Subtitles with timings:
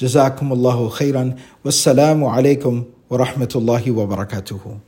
[0.00, 1.34] جزاكم الله خيرا.
[1.64, 4.78] والسلام عليكم ورحمة الله وبركاته.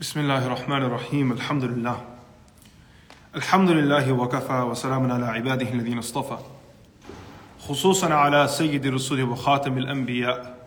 [0.00, 1.32] بسم الله الرحمن الرحيم.
[1.32, 2.04] الحمد لله.
[3.36, 6.38] الحمد لله وكفى وسلام على عباده الذين اصطفى.
[7.60, 10.58] خصوصا على سيد الرسل وخاتم الأنبياء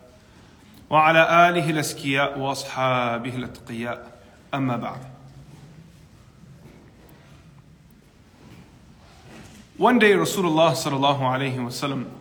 [0.90, 4.12] وعلى آله الأسكياء وأصحابه الأتقياء.
[4.54, 5.02] أما بعد.
[9.80, 12.21] One day Rasulullah sallallahu alayhi wasallam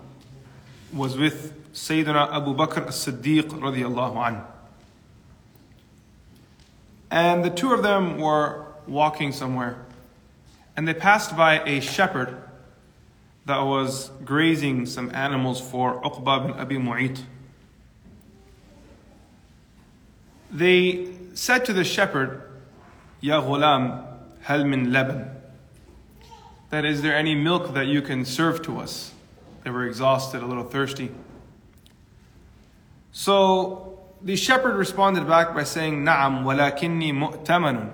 [0.93, 4.45] was with Sayyidina Abu Bakr as-Siddiq radiyallahu anhu.
[7.11, 9.77] And the two of them were walking somewhere.
[10.77, 12.37] And they passed by a shepherd
[13.47, 17.21] that was grazing some animals for Uqba bin Abi Mu'ayt.
[20.51, 22.43] They said to the shepherd,
[23.21, 24.07] Ya ghulam,
[24.43, 25.31] hal min laban.
[26.71, 29.13] That is there any milk that you can serve to us?
[29.63, 31.11] They were exhausted, a little thirsty.
[33.13, 37.93] So the shepherd responded back by saying, Na'am, walakinni mu'tamanun.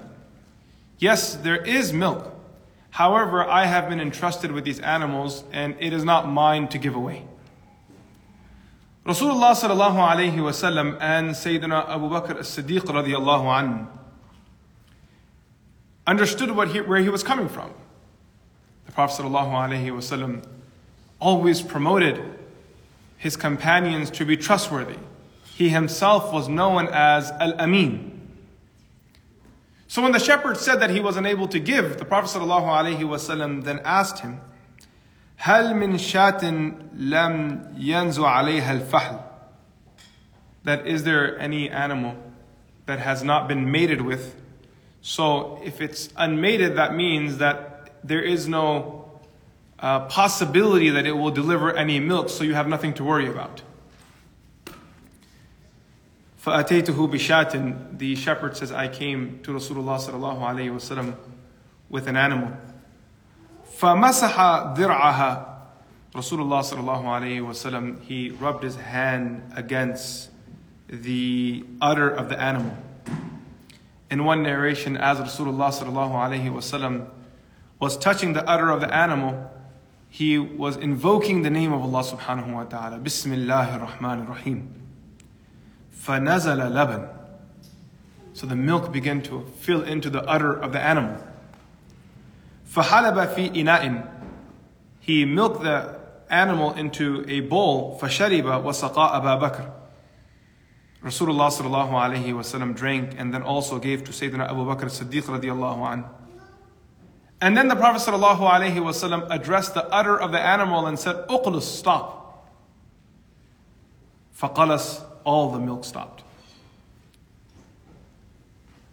[0.98, 2.32] Yes, there is milk.
[2.90, 6.94] However, I have been entrusted with these animals and it is not mine to give
[6.94, 7.26] away.
[9.04, 13.86] Rasulullah sallallahu alayhi wasallam and Sayyidina Abu Bakr as-Siddiq radiyallahu anhu
[16.06, 17.72] understood what he, where he was coming from.
[18.86, 20.44] The Prophet sallallahu alayhi wasallam
[21.19, 22.21] always promoted
[23.17, 24.97] his companions to be trustworthy.
[25.55, 28.19] He himself was known as Al Amin.
[29.87, 33.81] So when the shepherd said that he was unable to give, the Prophet ﷺ then
[33.83, 34.41] asked him,
[35.37, 36.41] هل من شاة
[36.95, 39.19] لم ينزو عليها الفحل
[40.63, 42.15] That is there any animal
[42.85, 44.35] that has not been mated with?
[45.01, 49.04] So if it's unmated, that means that there is no
[49.79, 53.61] uh, possibility that it will deliver any milk, so you have nothing to worry about.
[56.43, 61.15] فأتيته بشاة The shepherd says, I came to Rasulullah sallallahu alayhi wasallam
[61.89, 62.57] with an animal.
[63.79, 65.47] فمسح درعها
[66.13, 70.29] Rasulullah sallallahu alayhi wasallam he rubbed his hand against
[70.89, 72.75] the udder of the animal.
[74.09, 77.07] In one narration, as Rasulullah sallallahu alayhi wasallam
[77.79, 79.49] was touching the udder of the animal,
[80.09, 82.99] he was invoking the name of Allah subhanahu wa ta'ala.
[82.99, 84.73] Bismillahir Rahmanir Rahim.
[85.95, 87.09] فَنَزَلَ لَبَنٍ
[88.33, 91.15] So the milk began to fill into the udder of the animal.
[92.67, 94.07] فَحَلَبَ فِي إِنَاءٍ
[94.99, 97.97] He milked the animal into a bowl.
[98.01, 99.71] فَشَرِبَ وَسَقَى أَبَا بَكْرٍ
[101.03, 105.79] Rasulullah sallallahu alayhi wasallam drank and then also gave to Sayyidina Abu Bakr as-Siddiq radiallahu
[105.79, 106.07] anhu.
[107.40, 112.48] And then the Prophet ﷺ addressed the udder of the animal and said, Uqlus, stop.
[114.38, 116.22] Faqalas, all the milk stopped.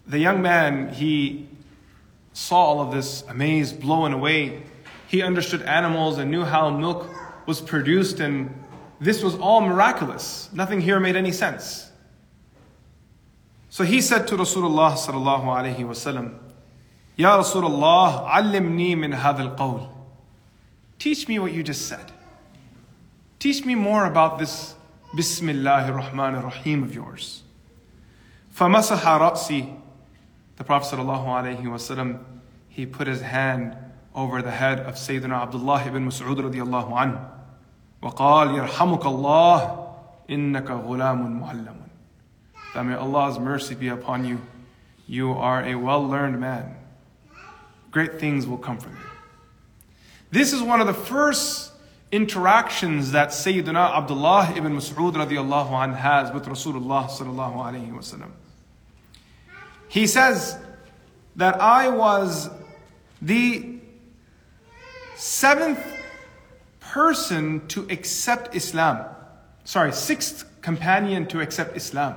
[0.05, 1.47] The young man, he
[2.33, 4.63] saw all of this, amazed, blown away.
[5.07, 7.07] He understood animals and knew how milk
[7.45, 8.63] was produced, and
[8.99, 10.49] this was all miraculous.
[10.51, 11.89] Nothing here made any sense.
[13.69, 15.45] So he said to Rasulullah sallallahu
[15.85, 16.39] wasallam,
[17.18, 19.90] Ya Rasulullah, allimni min hadha al
[21.00, 22.12] Teach me what you just said.
[23.40, 24.76] Teach me more about this
[25.16, 27.42] Bismillahir Rahmanir Rahim of yours.
[28.54, 29.76] فَمَسَحَ رَأْسِي
[30.56, 32.20] The Prophet sallallahu alayhi wasallam,
[32.68, 33.76] he put his hand
[34.14, 37.30] over the head of Sayyidina Abdullah ibn Mas'ud radiallahu anhu.
[38.00, 39.88] وقال يرحمك الله
[40.30, 41.76] إنك غلام معلم.
[42.74, 44.40] That may Allah's mercy be upon you.
[45.08, 46.76] You are a well-learned man
[47.93, 48.97] great things will come from you.
[50.31, 51.71] This is one of the first
[52.11, 58.31] interactions that Sayyidina Abdullah ibn Mas'ud radiallahu anh has with Rasulullah sallallahu alayhi wasallam.
[59.87, 60.57] He says
[61.35, 62.49] that I was
[63.21, 63.77] the
[65.15, 65.85] seventh
[66.79, 69.05] person to accept Islam.
[69.65, 72.15] Sorry, sixth companion to accept Islam.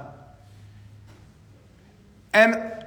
[2.33, 2.86] And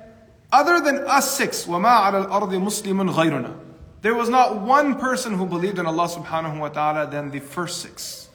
[0.52, 3.56] other than us six, وَمَا عَلَى الْأَرْضِ مُسْلِمٌ غَيْرُنَا
[4.02, 7.80] There was not one person who believed in Allah subhanahu wa ta'ala than the first
[7.82, 8.28] six.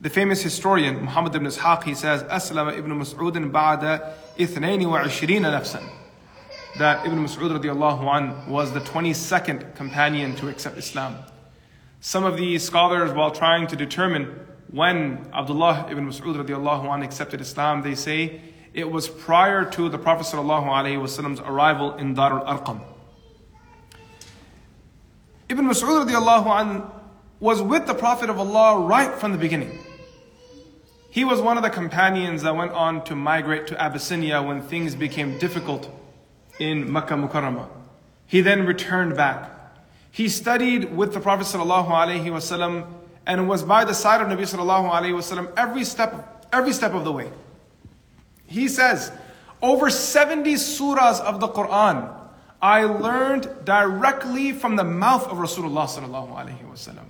[0.00, 5.82] The famous historian Muhammad ibn Ishaq, he says, أسلم ibn مسعود بعد 22 نفسا.
[6.78, 11.18] That Ibn Mas'ud radiallahu an was the 22nd companion to accept Islam.
[12.00, 14.40] Some of the scholars, while trying to determine
[14.72, 18.40] when Abdullah ibn Mas'ud radiallahu an accepted Islam, they say
[18.73, 22.81] it was prior to the Prophet Wasallam's arrival in Darul Arqam.
[25.49, 26.91] Ibn Mas'ud
[27.39, 29.79] was with the Prophet of Allah right from the beginning.
[31.09, 34.93] He was one of the companions that went on to migrate to Abyssinia when things
[34.93, 35.89] became difficult
[36.59, 37.67] in Makkah Mukarramah.
[38.27, 39.49] He then returned back.
[40.11, 42.87] He studied with the Prophet ﷺ
[43.25, 47.31] and was by the side of Nabi ﷺ every step, every step of the way.
[48.49, 49.11] He says,
[49.61, 52.15] over 70 surahs of the Quran
[52.61, 57.05] I learned directly from the mouth of Rasulullah sallallahu alaihi wasallam.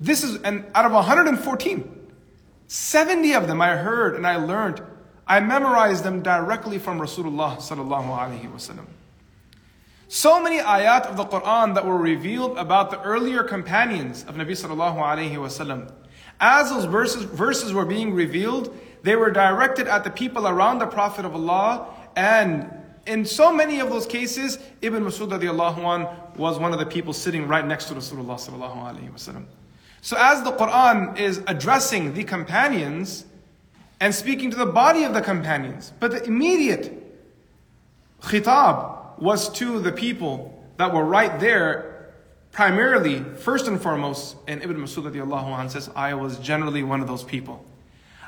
[0.00, 2.08] This is and out of 114,
[2.66, 4.82] 70 of them I heard and I learned.
[5.26, 8.86] I memorized them directly from Rasulullah sallallahu alaihi wasallam.
[10.08, 14.50] So many ayat of the Quran that were revealed about the earlier companions of Nabi
[14.50, 15.92] sallallahu alaihi wasallam.
[16.40, 20.86] As those verses, verses were being revealed, they were directed at the people around the
[20.86, 22.70] Prophet of Allah and
[23.06, 27.48] in so many of those cases, Ibn Masud radiallahu was one of the people sitting
[27.48, 28.38] right next to Rasulullah.
[30.00, 33.24] So as the Quran is addressing the companions
[34.00, 36.98] and speaking to the body of the companions, but the immediate
[38.22, 42.12] khitab was to the people that were right there,
[42.52, 47.24] primarily, first and foremost, and Ibn Masud radiallahu says, I was generally one of those
[47.24, 47.64] people.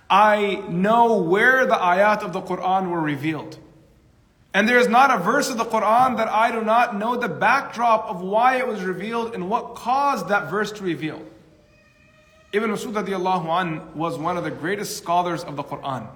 [0.09, 3.57] I know where the ayat of the Quran were revealed.
[4.53, 7.29] And there is not a verse of the Quran that I do not know the
[7.29, 11.21] backdrop of why it was revealed and what caused that verse to reveal.
[12.51, 16.07] Ibn Masud radiallahu an was one of the greatest scholars of the Quran.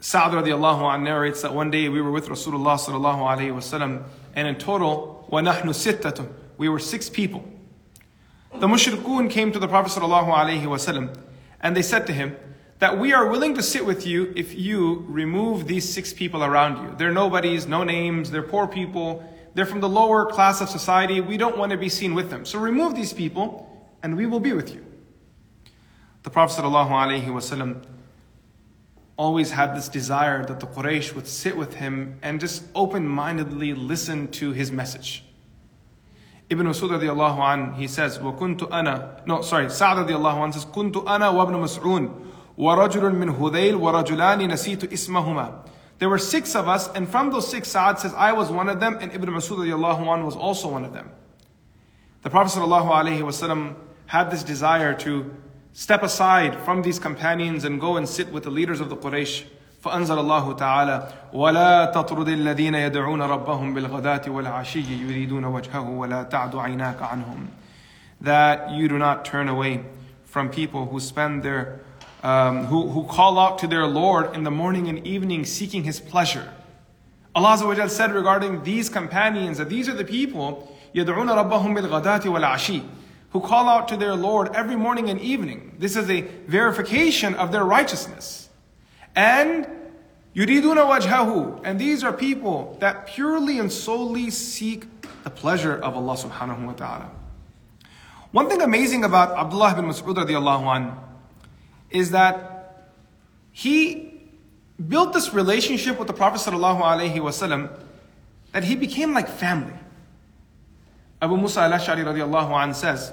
[0.00, 4.04] Sa'd radiallahu an narrates that one day we were with Rasulullah sallallahu alayhi wasallam
[4.34, 7.46] and in total, وَنَحْنُ سِتَّةٌ We were six people.
[8.54, 11.14] The mushrikun came to the Prophet sallallahu alayhi wasallam
[11.63, 12.35] and they said to him
[12.79, 16.83] that we are willing to sit with you if you remove these six people around
[16.83, 16.95] you.
[16.97, 19.23] They're nobodies, no names, they're poor people,
[19.53, 21.21] they're from the lower class of society.
[21.21, 22.43] We don't want to be seen with them.
[22.45, 23.69] So remove these people
[24.03, 24.85] and we will be with you.
[26.23, 27.83] The Prophet ﷺ
[29.15, 33.73] always had this desire that the Quraysh would sit with him and just open mindedly
[33.73, 35.23] listen to his message.
[36.52, 41.04] Ibn Masud radiallahu an, he says, وَكُنْتُ أَنَا No, sorry, Sa'd radiallahu an says, كُنْتُ
[41.04, 42.26] أَنَا وَابْنُ مَسْعُونَ
[42.58, 45.68] وَرَجُلٌ مِّنْ هُذَيْلٍ وَرَجُلَانِ نَسِيتُ إِسْمَهُمَا
[45.98, 48.80] There were six of us, and from those six, Sa'ad says, I was one of
[48.80, 51.10] them, and Ibn Masud radiallahu an was also one of them.
[52.22, 53.76] The Prophet ﷺ
[54.06, 55.34] had this desire to
[55.72, 59.44] step aside from these companions and go and sit with the leaders of the Quraysh.
[59.82, 67.02] فأنزل الله تعالى ولا تطرد الذين يدعون ربهم بالغداة والعشي يريدون وجهه ولا تعد عيناك
[67.02, 67.48] عنهم
[68.20, 69.84] that you do not turn away
[70.24, 71.80] from people who spend their
[72.22, 76.00] um, who, who call out to their Lord in the morning and evening seeking His
[76.00, 76.52] pleasure.
[77.34, 82.82] Allah said regarding these companions that these are the people يدعون ربهم بالغداة والعشي
[83.30, 85.76] who call out to their Lord every morning and evening.
[85.78, 88.41] This is a verification of their righteousness.
[89.14, 89.66] And
[90.34, 91.60] yuriduna wajhahu.
[91.64, 94.86] And these are people that purely and solely seek
[95.24, 97.10] the pleasure of Allah subhanahu wa ta'ala.
[98.30, 100.96] One thing amazing about Abdullah bin Mas'ud radiallahu anh
[101.90, 102.94] is that
[103.50, 104.20] he
[104.76, 107.70] built this relationship with the Prophet sallallahu alaihi wasallam
[108.52, 109.72] that he became like family.
[111.20, 113.12] Abu Musa al-Ash'ari radiallahu anh says,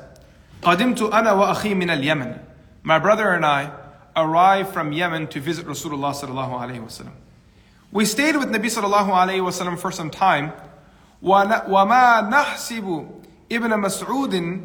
[0.62, 2.40] قدمت أنا وأخي من اليمن.
[2.84, 3.72] My brother and I
[4.20, 7.14] arrived from Yemen to visit Rasulullah sallallahu alaihi wasallam.
[7.92, 10.52] We stayed with Nabi sallallahu alaihi wasallam for some time.
[11.24, 13.08] وما نحسب
[13.52, 14.62] ابن مسعود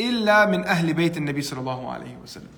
[0.00, 2.48] إلا من أهل بيت النبي صلى الله عليه وسلم.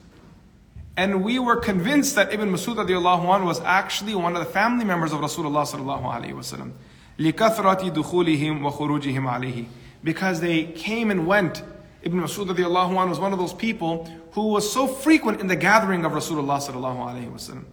[0.97, 5.13] And we were convinced that Ibn Masud radiallahu was actually one of the family members
[5.13, 6.73] of Rasulullah sallallahu alayhi wasallam.
[7.19, 9.67] لِكَثْرَةِ دُخُولِهِمْ وَخُرُوجِهِمْ عَلَيْهِ
[10.05, 11.63] Because they came and went
[12.04, 16.06] Ibn Mas'ud radiallahu was one of those people who was so frequent in the gathering
[16.06, 17.66] of Rasulullah sallallahu alayhi wasallam.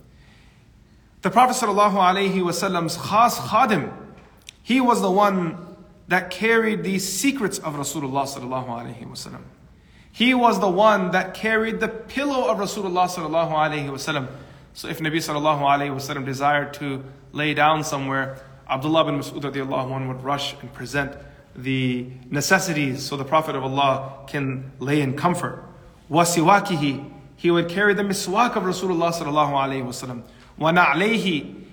[1.22, 3.92] The Prophet sallallahu alayhi wasallam's khas khadim,
[4.62, 5.76] he was the one
[6.08, 9.42] that carried the secrets of Rasulullah sallallahu alayhi wasallam.
[10.10, 14.28] He was the one that carried the pillow of Rasulullah sallallahu alayhi wasallam.
[14.72, 18.38] So if Nabi sallallahu alayhi wasallam desired to lay down somewhere,
[18.68, 21.16] Abdullah bin Mas'ud radiallahu anhu would rush and present
[21.56, 25.64] the necessities so the Prophet of Allah can lay in comfort.
[26.10, 30.22] Wasiwakihi, he would carry the miswak of Rasulullah sallallahu alayhi wasallam.
[30.58, 30.72] Wa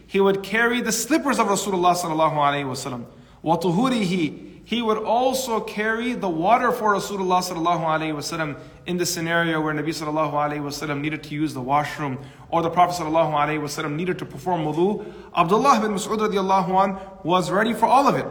[0.08, 3.06] he would carry the slippers of Rasulullah sallallahu alayhi wasallam.
[3.42, 9.06] Wa tuhurihi, he would also carry the water for Rasulullah sallallahu alayhi wasallam in the
[9.06, 12.20] scenario where Nabi sallallahu alayhi wasallam needed to use the washroom
[12.50, 15.06] or the Prophet sallallahu alayhi wasallam needed to perform wudu.
[15.36, 18.26] Abdullah bin Mas'ud radiallahu anh was ready for all of it.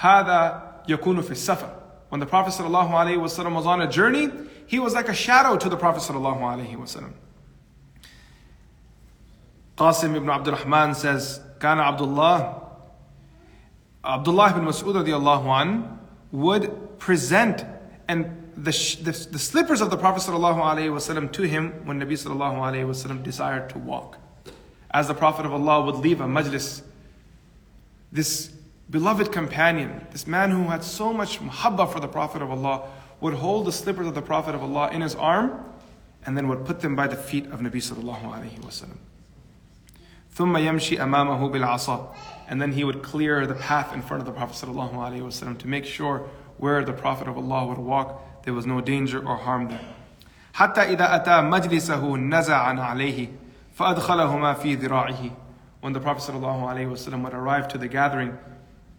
[0.00, 1.70] هذا يكون في السفر.
[2.10, 4.30] When the Prophet ﷺ was on a journey,
[4.66, 7.12] he was like a shadow to the Prophet ﷺ.
[9.76, 12.60] Qasim ibn Abdul Rahman says, كان عبد الله
[14.04, 15.98] Abdullah ibn Mas'ud radiallahu an
[16.32, 17.64] would present
[18.08, 18.70] and the,
[19.02, 24.18] the, the slippers of the Prophet ﷺ to him when Nabi ﷺ desired to walk.
[24.90, 26.82] As the Prophet of Allah would leave a majlis,
[28.10, 28.52] this
[28.90, 32.88] beloved companion, this man who had so much muhabba for the Prophet of Allah,
[33.20, 35.64] would hold the slippers of the Prophet of Allah in his arm
[36.26, 38.96] and then would put them by the feet of Nabi sallallahu alayhi wasallam.
[40.34, 42.14] ثم يمشي أمامه بالعصا
[42.48, 45.58] and then he would clear the path in front of the Prophet sallallahu alayhi wasallam
[45.58, 49.36] to make sure where the Prophet of Allah would walk there was no danger or
[49.36, 49.80] harm there.
[50.54, 53.28] حتى إذا أتى مجلسه نزع عليه
[53.78, 55.30] فأدخلهما في ذراعه
[55.80, 58.36] When the Prophet sallallahu alayhi wasallam would arrive to the gathering,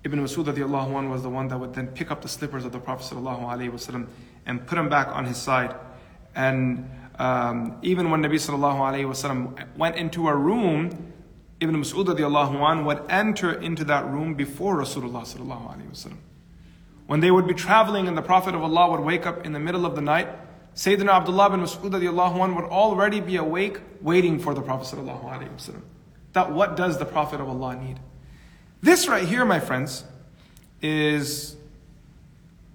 [0.06, 2.70] Ibn Masud radiallahu anh was the one that would then pick up the slippers of
[2.70, 4.06] the Prophet wasallam
[4.46, 5.74] and put them back on his side.
[6.36, 11.12] And um, even when Nabi wasallam went into a room,
[11.58, 16.14] Ibn Masud radiallahu anh would enter into that room before Rasulullah.
[17.08, 19.58] When they would be traveling and the Prophet of Allah would wake up in the
[19.58, 20.28] middle of the night,
[20.76, 25.04] Sayyidina Abdullah bin Mas'ud would already be awake waiting for the Prophet.
[26.32, 27.98] That what does the Prophet of Allah need?
[28.82, 30.04] This right here, my friends,
[30.82, 31.56] is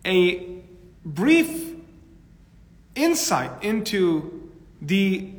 [0.06, 0.62] a
[1.06, 1.76] brief
[2.96, 4.50] insight into
[4.82, 5.32] the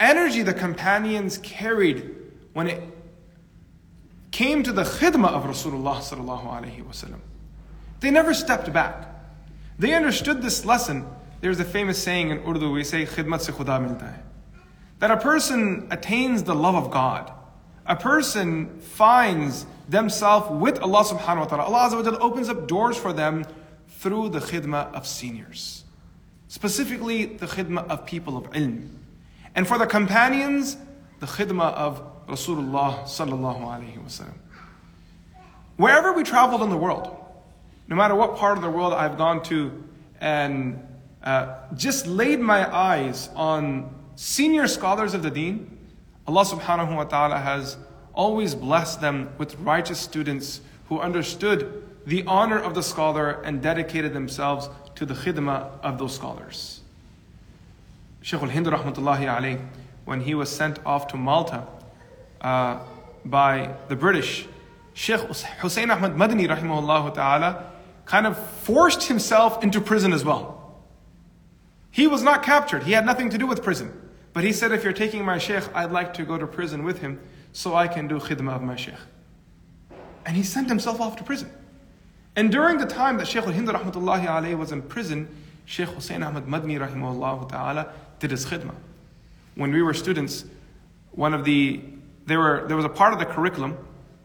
[0.00, 2.14] energy the companions carried
[2.52, 2.82] when it
[4.30, 7.20] came to the khidmah of Rasulullah sallallahu alaihi wasallam.
[8.00, 9.08] They never stepped back.
[9.78, 11.06] They understood this lesson.
[11.40, 14.20] There's a famous saying in Urdu, we say, khidmat se khuda milta hai.
[14.98, 17.32] That a person attains the love of God.
[17.88, 21.64] A person finds themselves with Allah subhanahu wa ta'ala.
[21.64, 23.46] Allah Azza wa opens up doors for them
[23.88, 25.84] through the khidmah of seniors.
[26.48, 28.90] Specifically, the khidmah of people of ilm.
[29.54, 30.76] And for the companions,
[31.20, 34.34] the khidmah of Rasulullah sallallahu alayhi wasallam.
[35.76, 37.16] Wherever we traveled in the world,
[37.88, 39.82] no matter what part of the world I've gone to
[40.20, 40.86] and
[41.22, 45.77] uh, just laid my eyes on senior scholars of the deen,
[46.28, 47.78] Allah subhanahu wa ta'ala has
[48.12, 54.12] always blessed them with righteous students who understood the honor of the scholar and dedicated
[54.12, 56.82] themselves to the khidmah of those scholars.
[58.20, 59.66] Shaykh al-Hind rahmatullahi alayh,
[60.04, 61.66] when he was sent off to Malta
[62.42, 62.80] uh,
[63.24, 64.46] by the British,
[64.92, 67.72] Sheikh Hussein Ahmad Madani rahimahullah ta'ala
[68.04, 70.76] kind of forced himself into prison as well.
[71.90, 72.82] He was not captured.
[72.82, 74.07] He had nothing to do with prison.
[74.32, 76.98] But he said, if you're taking my sheikh, I'd like to go to prison with
[77.00, 77.20] him
[77.52, 78.94] so I can do khidmah of my sheikh.
[80.26, 81.50] And he sent himself off to prison.
[82.36, 85.28] And during the time that Shaykh al-Hind rahmatullahi alayhi was in prison,
[85.64, 88.74] Shaykh Hussein Ahmad Madni rahimahullah ta'ala did his khidmah.
[89.54, 90.44] When we were students,
[91.10, 91.82] one of the,
[92.26, 93.76] there, were, there was a part of the curriculum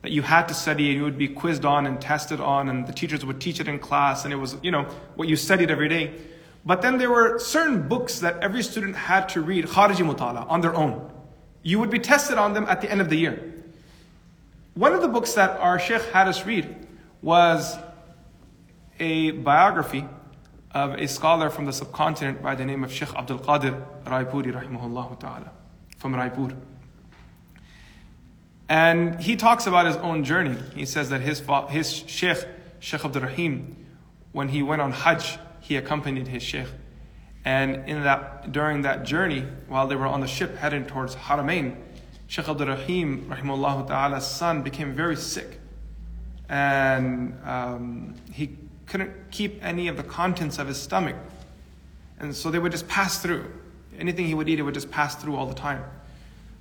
[0.03, 2.85] that you had to study and you would be quizzed on and tested on and
[2.85, 4.83] the teachers would teach it in class and it was, you know,
[5.15, 6.13] what you studied every day.
[6.65, 10.61] But then there were certain books that every student had to read, khariji mutala, on
[10.61, 11.11] their own.
[11.61, 13.53] You would be tested on them at the end of the year.
[14.75, 16.87] One of the books that our Sheikh had us read
[17.21, 17.77] was
[18.99, 20.05] a biography
[20.71, 25.19] of a scholar from the subcontinent by the name of Sheikh Abdul Qadir Raipuri, rahimahullah
[25.19, 25.51] ta'ala,
[25.97, 26.55] from Raipur.
[28.69, 30.57] And he talks about his own journey.
[30.73, 32.39] He says that his, his Sheikh,
[32.79, 33.75] Sheikh Abdul Rahim,
[34.31, 36.67] when he went on Hajj, he accompanied his Sheikh.
[37.45, 41.77] And in that, during that journey, while they were on the ship heading towards Haramain,
[42.27, 45.59] Sheikh Abdul Rahim, rahimahullah ta'ala's son, became very sick.
[46.49, 51.15] And um, he couldn't keep any of the contents of his stomach.
[52.19, 53.49] And so they would just pass through.
[53.97, 55.83] Anything he would eat, it would just pass through all the time.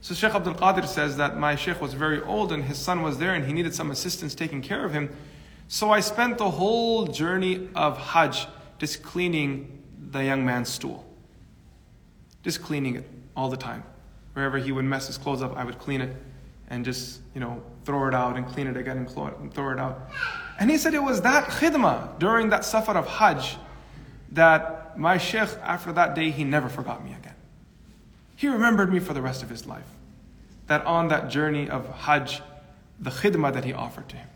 [0.00, 3.18] So Sheikh Abdul Qadir says that my Sheikh was very old and his son was
[3.18, 5.10] there and he needed some assistance taking care of him.
[5.66, 8.46] So I spent the whole journey of Hajj
[8.82, 11.04] just cleaning the young man's stool.
[12.42, 13.84] Just cleaning it all the time.
[14.32, 16.16] Wherever he would mess his clothes up, I would clean it
[16.68, 20.10] and just, you know, throw it out and clean it again and throw it out.
[20.58, 23.56] And he said it was that khidmah during that safar of Hajj
[24.32, 27.36] that my Sheikh, after that day, he never forgot me again.
[28.34, 29.86] He remembered me for the rest of his life.
[30.66, 32.42] That on that journey of Hajj,
[32.98, 34.28] the khidmah that he offered to him.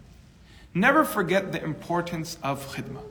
[0.73, 3.03] Never forget the importance of khidmah.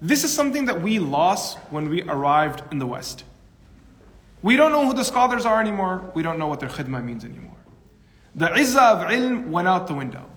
[0.00, 3.24] This is something that we lost when we arrived in the West.
[4.42, 6.10] We don't know who the scholars are anymore.
[6.14, 7.56] We don't know what their khidmah means anymore.
[8.34, 10.30] The izzah of ilm went out the window.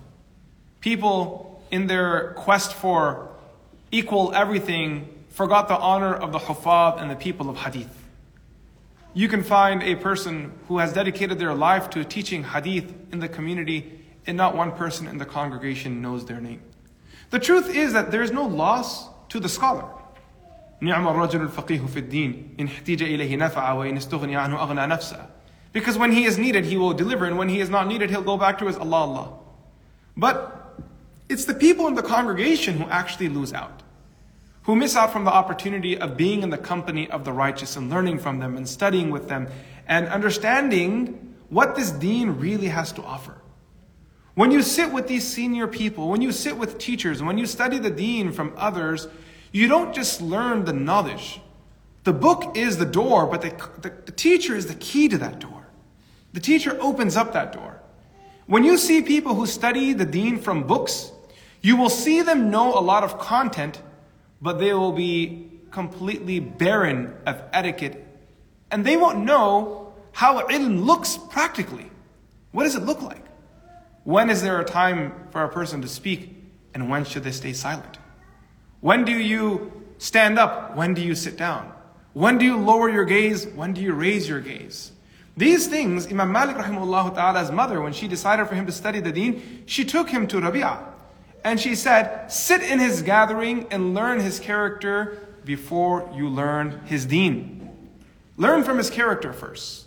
[0.80, 3.28] People, in their quest for
[3.92, 7.96] equal everything, forgot the honor of the hufad and the people of hadith.
[9.14, 13.28] You can find a person who has dedicated their life to teaching hadith in the
[13.28, 16.62] community, and not one person in the congregation knows their name.
[17.30, 19.85] The truth is that there is no loss to the scholar.
[20.81, 25.27] نعم الرجل الفقيه في الدين إن احتيج إليه نفع وإن استغني عنه أغنى نفسه
[25.73, 28.21] Because when he is needed, he will deliver, and when he is not needed, he'll
[28.21, 29.33] go back to his Allah Allah.
[30.15, 30.75] But
[31.29, 33.83] it's the people in the congregation who actually lose out
[34.67, 37.89] who miss out from the opportunity of being in the company of the righteous and
[37.89, 39.47] learning from them and studying with them
[39.87, 43.41] and understanding what this deen really has to offer.
[44.35, 47.79] When you sit with these senior people, when you sit with teachers, when you study
[47.79, 49.07] the deen from others,
[49.52, 51.40] you don't just learn the knowledge.
[52.04, 55.38] The book is the door, but the, the, the teacher is the key to that
[55.38, 55.66] door.
[56.32, 57.80] The teacher opens up that door.
[58.46, 61.12] When you see people who study the deen from books,
[61.60, 63.80] you will see them know a lot of content
[64.42, 68.04] but they will be completely barren of etiquette
[68.70, 71.90] and they won't know how ilm looks practically.
[72.50, 73.24] What does it look like?
[74.04, 76.36] When is there a time for a person to speak
[76.74, 77.98] and when should they stay silent?
[78.82, 80.76] When do you stand up?
[80.76, 81.72] When do you sit down?
[82.14, 83.46] When do you lower your gaze?
[83.46, 84.90] When do you raise your gaze?
[85.36, 89.12] These things, Imam Malik rahimahullah ta'ala's mother, when she decided for him to study the
[89.12, 90.84] deen, she took him to Rabi'ah.
[91.44, 97.06] And she said, Sit in his gathering and learn his character before you learn his
[97.06, 97.70] deen.
[98.36, 99.86] Learn from his character first.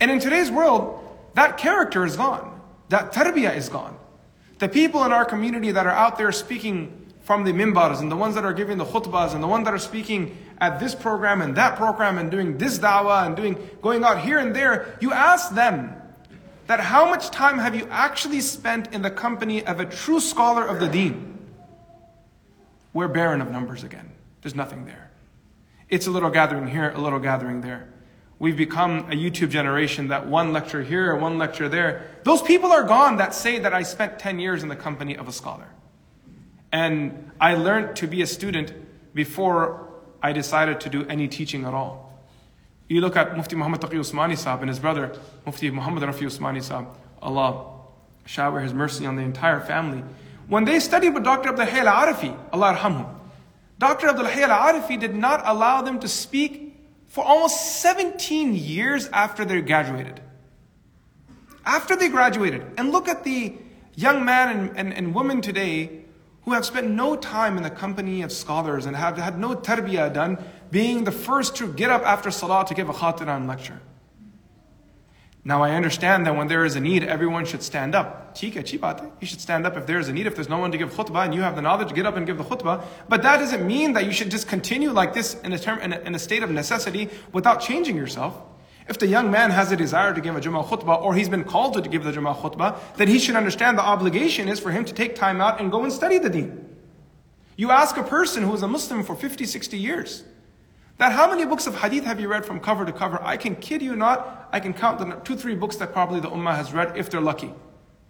[0.00, 0.98] And in today's world,
[1.34, 2.60] that character is gone.
[2.88, 3.96] That tarbiyah is gone.
[4.58, 6.99] The people in our community that are out there speaking
[7.30, 9.72] from the mimbars and the ones that are giving the khutbahs and the ones that
[9.72, 14.02] are speaking at this program and that program and doing this da'wah and doing going
[14.02, 15.94] out here and there, you ask them,
[16.66, 20.66] that how much time have you actually spent in the company of a true scholar
[20.66, 21.38] of the deen?
[22.92, 24.10] We're barren of numbers again.
[24.42, 25.12] There's nothing there.
[25.88, 27.86] It's a little gathering here, a little gathering there.
[28.40, 32.08] We've become a YouTube generation that one lecture here, one lecture there.
[32.24, 35.28] Those people are gone that say that I spent 10 years in the company of
[35.28, 35.68] a scholar.
[36.72, 38.72] And I learned to be a student
[39.14, 39.88] before
[40.22, 42.10] I decided to do any teaching at all.
[42.88, 46.62] You look at Mufti Muhammad Taqi Usmani Sahib and his brother, Mufti Muhammad Rafi Usmani
[46.62, 46.88] Sahib,
[47.22, 47.66] Allah
[48.26, 50.04] shower his mercy on the entire family.
[50.48, 51.50] When they studied with Dr.
[51.50, 53.14] Abdul Hayy al-Arifi, Allah arhamhum,
[53.78, 54.08] Dr.
[54.08, 59.60] Abdul Hayy al-Arifi did not allow them to speak for almost 17 years after they
[59.60, 60.20] graduated.
[61.64, 62.62] After they graduated.
[62.76, 63.54] And look at the
[63.94, 65.99] young man and, and, and woman today
[66.42, 70.12] who have spent no time in the company of scholars and have had no tarbiyah
[70.12, 70.38] done,
[70.70, 73.80] being the first to get up after salah to give a khatiran lecture.
[75.42, 78.38] Now I understand that when there is a need, everyone should stand up.
[78.40, 78.52] You
[79.26, 80.26] should stand up if there is a need.
[80.26, 82.26] If there's no one to give khutbah and you have the knowledge, get up and
[82.26, 82.84] give the khutbah.
[83.08, 85.94] But that doesn't mean that you should just continue like this in a, term, in
[85.94, 88.34] a, in a state of necessity without changing yourself.
[88.90, 91.44] If the young man has a desire to give a Jummah khutbah or he's been
[91.44, 94.84] called to give the Jummah khutbah, then he should understand the obligation is for him
[94.84, 96.76] to take time out and go and study the deen.
[97.54, 100.24] You ask a person who is a Muslim for 50, 60 years,
[100.98, 103.22] that how many books of hadith have you read from cover to cover?
[103.22, 106.28] I can kid you not, I can count the two, three books that probably the
[106.28, 107.54] Ummah has read if they're lucky.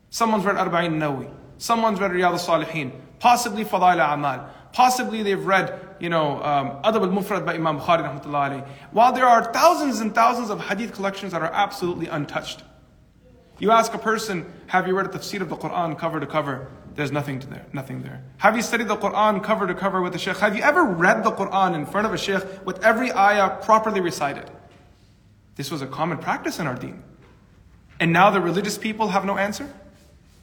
[0.09, 1.31] Someone's read Arba'in Nawawi.
[1.59, 2.93] Someone's read Riyadh al-Salihin.
[3.19, 4.49] Possibly Fadail al A'mal.
[4.73, 9.53] Possibly they've read, you know, um, Adab al-Mufrad by Imam Bukhari rahmatullahi While there are
[9.53, 12.63] thousands and thousands of hadith collections that are absolutely untouched.
[13.59, 16.69] You ask a person, have you read the tafsir of the Quran cover to cover?
[16.95, 18.23] There's nothing to there, nothing there.
[18.39, 20.39] Have you studied the Quran cover to cover with a sheikh?
[20.39, 24.01] Have you ever read the Quran in front of a sheikh with every ayah properly
[24.01, 24.51] recited?
[25.57, 27.03] This was a common practice in our deen.
[28.01, 29.71] And now the religious people have no answer?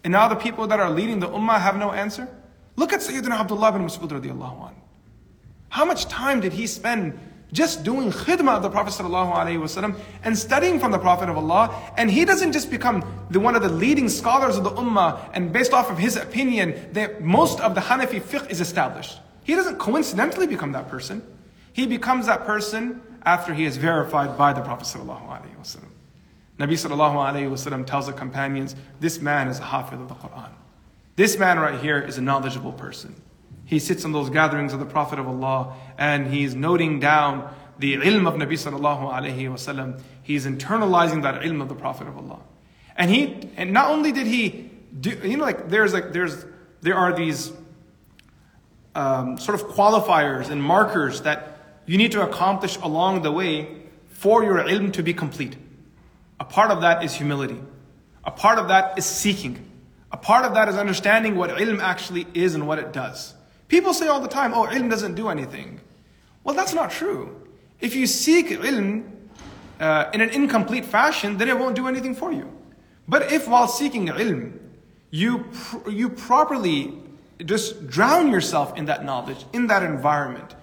[0.04, 2.30] And now the people that are leading the ummah have no answer?
[2.76, 4.76] Look at Sayyidina Abdullah bin Mas'ud radiallahu anh.
[5.70, 7.20] How much time did he spend
[7.54, 11.74] just doing khidmah of the Prophet ﷺ and studying from the Prophet of Allah.
[11.98, 15.54] And he doesn't just become the, one of the leading scholars of the Ummah, and
[15.54, 19.20] based off of his opinion, that most of the Hanafi fiqh is established.
[19.44, 21.26] He doesn't coincidentally become that person.
[21.72, 25.78] He becomes that person after he is verified by the Prophet ﷺ.
[26.60, 30.50] Nabi Wasallam tells the companions, this man is a hafiz of the Quran.
[31.16, 33.16] This man right here is a knowledgeable person.
[33.68, 37.96] He sits in those gatherings of the Prophet of Allah and he's noting down the
[37.96, 40.02] ilm of Nabi sallallahu alayhi wasallam.
[40.24, 42.40] He's internalizing that ilm of the Prophet of Allah.
[42.96, 46.46] And he, and not only did he do, you know, like there's like, there's,
[46.80, 47.52] there are these
[48.96, 54.46] um, sort of qualifiers and markers that you need to accomplish along the way for
[54.46, 55.58] your ilm to be complete.
[56.40, 57.60] A part of that is humility.
[58.24, 59.70] A part of that is seeking.
[60.10, 63.34] A part of that is understanding what ilm actually is and what it does.
[63.68, 65.82] People say all the time, oh, ilm doesn't do anything.
[66.44, 67.48] Well, that's not true.
[67.82, 69.10] If you seek ilm
[69.80, 72.52] uh, in an incomplete fashion, then it won't do anything for you.
[73.08, 74.58] But if while seeking ilm,
[75.12, 76.94] you, pr- you properly
[77.46, 80.56] just drown yourself in that knowledge, in that environment,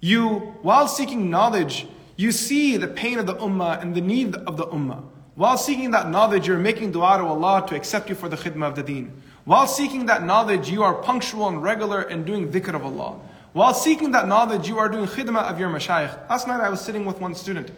[0.00, 4.56] you, while seeking knowledge, you see the pain of the ummah and the need of
[4.56, 5.02] the ummah.
[5.34, 8.68] While seeking that knowledge, you're making dua to Allah to accept you for the khidmah
[8.68, 9.22] of the deen.
[9.44, 13.18] While seeking that knowledge, you are punctual and regular and doing dhikr of Allah.
[13.52, 16.30] While seeking that knowledge, you are doing khidmah of your mashayikh.
[16.30, 17.70] Last night I was sitting with one student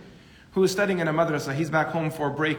[0.53, 1.55] who was studying in a madrasa.
[1.55, 2.59] He's back home for a break.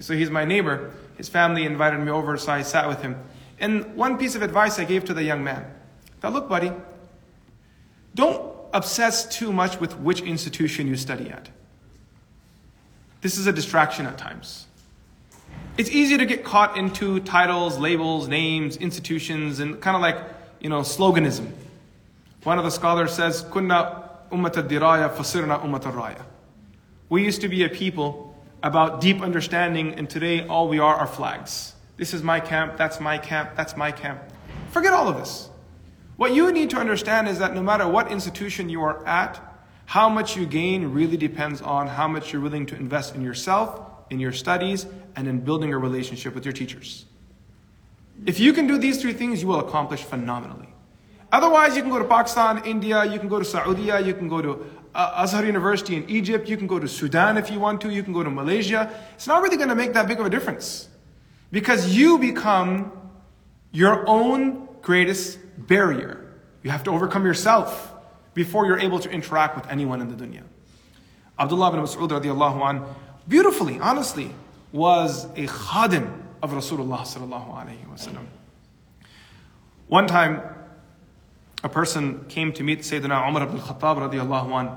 [0.00, 0.92] So he's my neighbor.
[1.16, 3.16] His family invited me over, so I sat with him.
[3.58, 5.64] And one piece of advice I gave to the young man.
[6.20, 6.72] That look, buddy,
[8.14, 11.48] don't obsess too much with which institution you study at.
[13.20, 14.66] This is a distraction at times.
[15.80, 20.18] It's easy to get caught into titles, labels, names, institutions, and kind of like,
[20.60, 21.52] you know, sloganism.
[22.42, 26.20] One of the scholars says, Kunna ummat al-diraya fasirna ummat al-raya.
[27.08, 31.06] We used to be a people about deep understanding, and today all we are are
[31.06, 31.72] flags.
[31.96, 34.20] This is my camp, that's my camp, that's my camp.
[34.72, 35.48] Forget all of this.
[36.18, 39.40] What you need to understand is that no matter what institution you are at,
[39.86, 43.89] how much you gain really depends on how much you're willing to invest in yourself,
[44.10, 47.06] in your studies, and in building a relationship with your teachers.
[48.26, 50.68] If you can do these three things, you will accomplish phenomenally.
[51.32, 54.42] Otherwise, you can go to Pakistan, India, you can go to Saudi, you can go
[54.42, 57.90] to uh, Azhar University in Egypt, you can go to Sudan if you want to,
[57.90, 58.92] you can go to Malaysia.
[59.14, 60.88] It's not really going to make that big of a difference.
[61.52, 62.92] Because you become
[63.72, 66.34] your own greatest barrier.
[66.62, 67.92] You have to overcome yourself
[68.34, 70.42] before you're able to interact with anyone in the dunya.
[71.38, 72.84] Abdullah bin Mas'ud radiallahu anh,
[73.30, 74.34] beautifully, honestly,
[74.72, 76.12] was a khadim
[76.42, 78.26] of Rasulullah sallallahu alayhi wasallam.
[79.86, 80.42] One time,
[81.62, 84.76] a person came to meet Sayyidina Umar ibn Khattab radiallahu anh,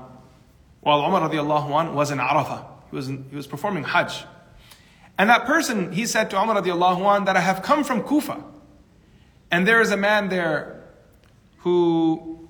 [0.80, 2.64] while Umar radiallahu anh was in Arafah.
[2.90, 4.24] He was, he was performing Hajj.
[5.18, 8.42] And that person, he said to Umar radiallahu anh, that I have come from Kufa.
[9.50, 10.84] And there is a man there
[11.58, 12.48] who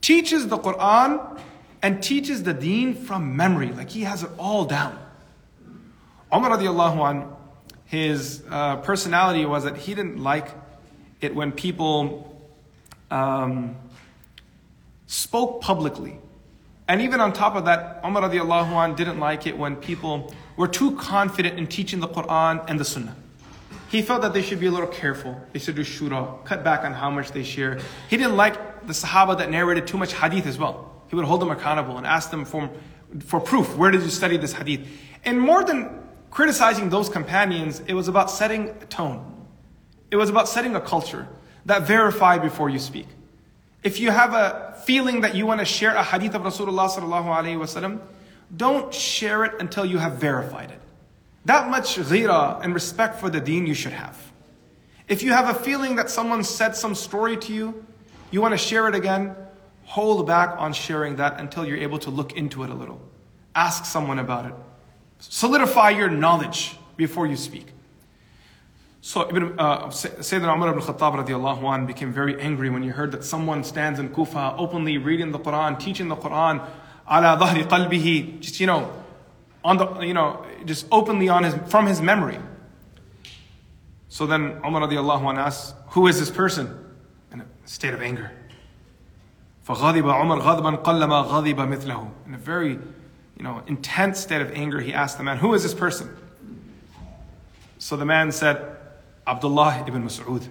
[0.00, 1.40] teaches the Quran
[1.82, 3.72] and teaches the deen from memory.
[3.72, 4.98] Like he has it all down.
[6.32, 7.36] Umar radiallahu anh,
[7.84, 10.48] his uh, personality was that he didn't like
[11.20, 12.36] it when people
[13.10, 13.76] um,
[15.06, 16.18] spoke publicly.
[16.88, 20.68] And even on top of that, Umar radiallahu anh didn't like it when people were
[20.68, 23.14] too confident in teaching the Quran and the Sunnah.
[23.88, 25.40] He felt that they should be a little careful.
[25.52, 27.78] They should do shura, cut back on how much they share.
[28.10, 30.92] He didn't like the Sahaba that narrated too much hadith as well.
[31.08, 32.68] He would hold them accountable and ask them for,
[33.20, 33.76] for proof.
[33.76, 34.88] Where did you study this hadith?
[35.24, 36.05] And more than
[36.36, 39.24] criticizing those companions, it was about setting a tone.
[40.10, 41.26] It was about setting a culture
[41.64, 43.06] that verify before you speak.
[43.82, 47.28] If you have a feeling that you want to share a hadith of Rasulullah sallallahu
[47.38, 48.00] alaihi wasallam,
[48.54, 50.80] don't share it until you have verified it.
[51.46, 54.18] That much ghira and respect for the deen you should have.
[55.08, 57.86] If you have a feeling that someone said some story to you,
[58.30, 59.34] you want to share it again,
[59.84, 63.00] hold back on sharing that until you're able to look into it a little.
[63.54, 64.54] Ask someone about it.
[65.19, 67.67] Solidify your knowledge before you speak.
[69.01, 73.11] So Ibn, uh, Sayyidina Umar ibn Khattab radiallahu anh became very angry when he heard
[73.13, 76.63] that someone stands in Kufa openly reading the Quran, teaching the Quran,
[77.09, 78.91] ala dhahri qalbihi, just, you know,
[79.63, 82.37] on the, you know, just openly on his, from his memory.
[84.07, 86.77] So then Umar radiallahu anh asks, who is this person?
[87.31, 88.31] In a state of anger.
[89.67, 92.11] فغضب عمر غضبا قلما غضب مثله.
[92.27, 92.79] In a very
[93.36, 96.14] you know, intense state of anger, he asked the man, Who is this person?
[97.78, 98.76] So the man said,
[99.26, 100.48] Abdullah ibn Mas'ud.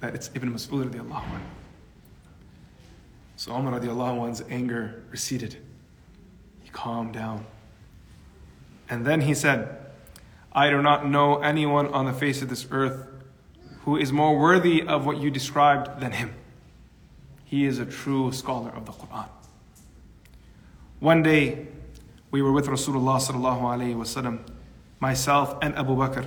[0.00, 1.40] that it's Ibn Mas'ud radiallahu anhu.
[3.36, 5.56] So Umar radiallahu anhu's anger receded.
[6.62, 7.46] He calmed down.
[8.88, 9.76] And then he said,
[10.52, 13.06] I do not know anyone on the face of this earth
[13.84, 16.34] who is more worthy of what you described than him.
[17.44, 19.28] He is a true scholar of the Quran.
[21.00, 21.66] One day,
[22.30, 24.38] we were with Rasulullah sallallahu alaihi wasallam,
[24.98, 26.26] myself and Abu Bakr,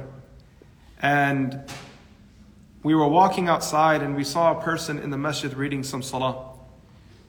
[1.02, 1.64] and
[2.84, 6.56] we were walking outside and we saw a person in the masjid reading some salah.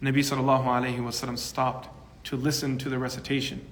[0.03, 1.89] Nabi sallallahu alaihi wasallam stopped
[2.25, 3.65] to listen to the recitation.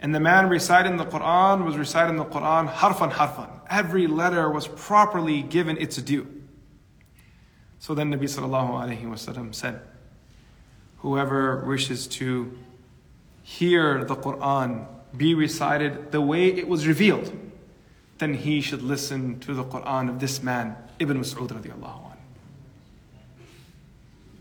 [0.00, 3.50] And the man reciting the Quran was reciting the Quran harfan harfan.
[3.68, 6.42] Every letter was properly given its due.
[7.80, 9.80] So then Nabi sallallahu alaihi wasallam said,
[10.98, 12.56] Whoever wishes to
[13.42, 17.32] hear the Quran be recited the way it was revealed,
[18.18, 22.12] then he should listen to the Quran of this man, Ibn Mas'ud radiallahu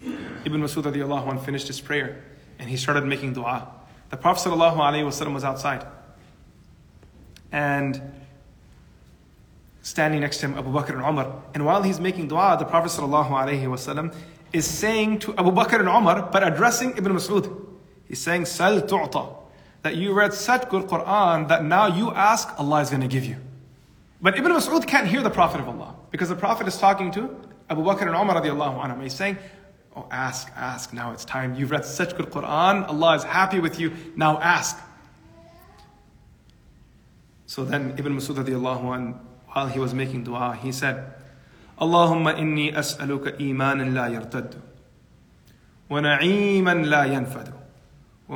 [0.04, 0.18] anh.
[0.46, 2.24] Ibn Mas'ud radiallahu anh finished his prayer
[2.60, 3.68] and he started making dua.
[4.12, 5.86] The Prophet ﷺ was outside.
[7.52, 8.00] And
[9.82, 11.42] standing next to him, Abu Bakr and Umar.
[11.54, 14.14] And while he's making dua, the Prophet ﷺ
[14.54, 17.71] is saying to Abu Bakr and Umar, but addressing Ibn Mas'ud.
[18.12, 19.38] He's saying, Sal tu'ta.
[19.84, 23.24] That you read such good Quran that now you ask, Allah is going to give
[23.24, 23.38] you.
[24.21, 27.34] But Ibn Mas'ud can't hear the Prophet of Allah because the Prophet is talking to
[27.69, 29.02] Abu Bakr and Umar anhu.
[29.02, 29.38] He's saying,
[29.95, 31.56] Oh, ask, ask, now it's time.
[31.56, 34.78] You've read such good Quran, Allah is happy with you, now ask.
[37.45, 39.19] So then Ibn Masud radiallahu anh,
[39.54, 41.13] while he was making dua, he said,
[41.80, 44.60] Allahumma inni as'aluka imanan la yartaddu,
[45.88, 47.06] wa na'iman la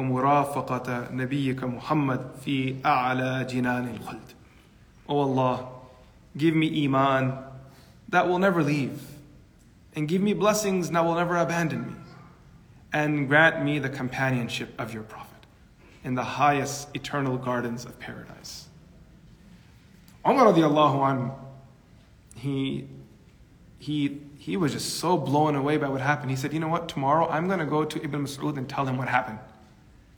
[0.02, 4.34] murafaqata nabiyyika Muhammad fi a'la jinan al-khuld.
[5.08, 5.68] Oh Allah,
[6.38, 7.38] give me iman
[8.10, 9.02] that will never leave
[9.96, 11.94] and give me blessings that will never abandon me,
[12.92, 15.32] and grant me the companionship of your Prophet
[16.04, 18.68] in the highest eternal gardens of paradise.
[20.28, 21.36] Umar radiallahu anhu,
[22.36, 22.88] he,
[23.80, 26.30] he, he was just so blown away by what happened.
[26.30, 26.90] He said, You know what?
[26.90, 29.40] Tomorrow I'm going to go to Ibn Mas'ud and tell him what happened.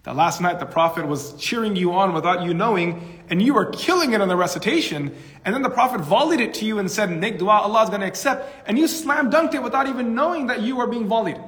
[0.07, 3.67] That last night the Prophet was cheering you on without you knowing, and you were
[3.67, 7.11] killing it on the recitation, and then the Prophet volleyed it to you and said,
[7.11, 10.49] Make dua, Allah is going to accept, and you slam dunked it without even knowing
[10.49, 11.41] that you were being volleyed.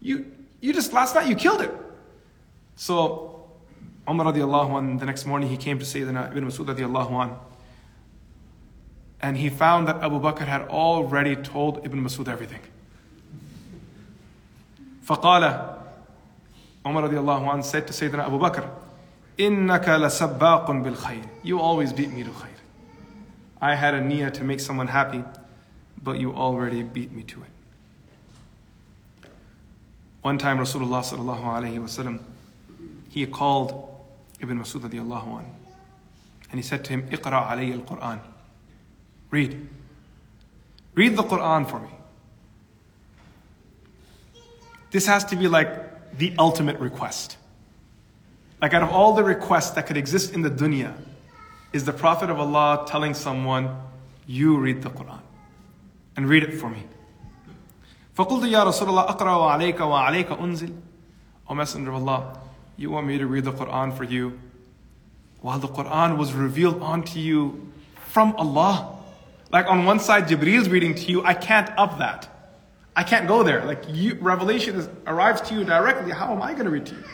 [0.00, 1.74] You, you just, last night you killed it.
[2.76, 3.48] So,
[4.06, 7.36] Umar radiallahu anh, the next morning he came to Sayyidina Ibn Masud radiallahu anh,
[9.20, 12.60] and he found that Abu Bakr had already told Ibn Masud everything.
[15.06, 15.78] فقال
[16.84, 18.68] Umar radiallahu anh said to Sayyidina Abu Bakr,
[19.38, 22.48] إِنَّكَ لَسَبَّاقٌ بِالْخَيْرِ You always beat me to khair.
[23.60, 25.22] I had a niyyah to make someone happy,
[26.02, 29.28] but you already beat me to it.
[30.22, 32.20] One time Rasulullah sallallahu alayhi wasallam,
[33.08, 33.88] he called
[34.40, 35.54] Ibn Masud radiallahu anh,
[36.50, 38.20] and he said to him, اقرأ علي القرآن.
[39.30, 39.68] Read.
[40.94, 41.88] Read the Quran for me.
[44.90, 47.36] This has to be like the ultimate request.
[48.60, 50.94] Like out of all the requests that could exist in the dunya,
[51.72, 53.76] is the Prophet of Allah telling someone,
[54.26, 55.20] you read the Quran
[56.16, 56.84] and read it for me.
[58.16, 60.74] فقلت يا رسول الله أقرأ عليك وعليك أنزل
[61.48, 62.40] O Messenger of Allah,
[62.76, 64.38] you want me to read the Quran for you
[65.40, 67.70] while the Quran was revealed onto you
[68.08, 68.98] from Allah.
[69.50, 72.28] Like on one side, Jibreel is reading to you, I can't up that.
[72.96, 73.64] I can't go there.
[73.64, 76.12] Like you, revelation is, arrives to you directly.
[76.12, 77.04] How am I going to read to you?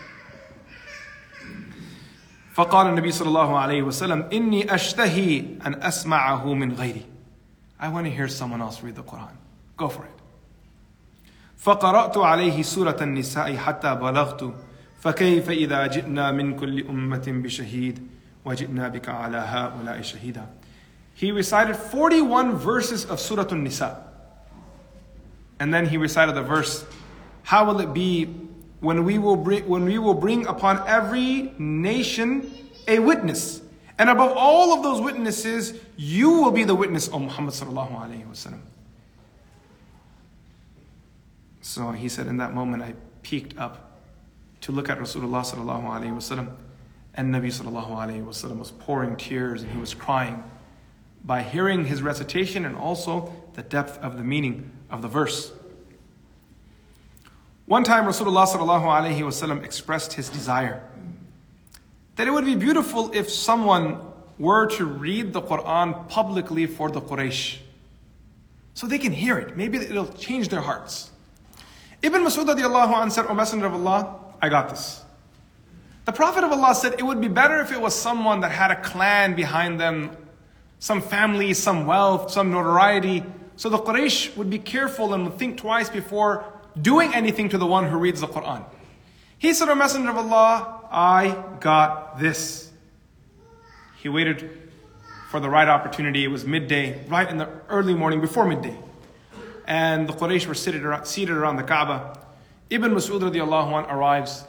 [2.54, 7.04] فقال النبي صلى الله عليه وسلم إني أشتهي أن أسمعه من غيري
[7.80, 9.36] I want to hear someone else read the Quran.
[9.76, 10.10] Go for it.
[11.58, 14.54] فقرأت عليه سورة النساء حتى بلغت
[15.00, 18.08] فكيف إذا جئنا من كل أمة بشهيد
[18.44, 20.46] وجئنا بك على هؤلاء شهيدا
[21.14, 24.07] He recited 41 verses of Surah An-Nisa.
[25.59, 26.85] And then he recited the verse,
[27.43, 28.25] How will it be
[28.79, 32.51] when we will bring, when we will bring upon every nation
[32.87, 33.61] a witness?
[33.97, 37.53] And above all of those witnesses, you will be the witness, O Muhammad.
[41.61, 43.99] So he said, in that moment, I peeked up
[44.61, 45.43] to look at Rasulullah
[47.15, 50.43] and Nabi sallallahu was pouring tears and he was crying
[51.25, 55.51] by hearing his recitation and also the depth of the meaning of the verse.
[57.65, 60.83] One time Rasulullah expressed his desire
[62.15, 64.01] that it would be beautiful if someone
[64.39, 67.59] were to read the Quran publicly for the Quraysh.
[68.73, 69.55] so they can hear it.
[69.55, 71.11] Maybe it'll change their hearts.
[72.01, 75.03] Ibn Masud anh said, O Messenger of Allah, I got this.
[76.05, 78.71] The Prophet of Allah said it would be better if it was someone that had
[78.71, 80.15] a clan behind them,
[80.79, 83.23] some family, some wealth, some notoriety.
[83.59, 86.45] So the Quraysh would be careful and would think twice before
[86.81, 88.63] doing anything to the one who reads the Quran.
[89.37, 92.71] He said, O Messenger of Allah, I got this.
[93.97, 94.49] He waited
[95.29, 96.23] for the right opportunity.
[96.23, 98.77] It was midday, right in the early morning, before midday.
[99.67, 102.17] And the Quraysh were seated around, seated around the Kaaba.
[102.69, 104.45] Ibn Mas'ud radiallahu anh arrives